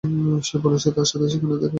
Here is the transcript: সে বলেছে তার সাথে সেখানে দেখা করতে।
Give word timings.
সে 0.43 0.57
বলেছে 0.57 0.87
তার 0.91 1.07
সাথে 1.07 1.25
সেখানে 1.25 1.53
দেখা 1.53 1.61
করতে। 1.61 1.67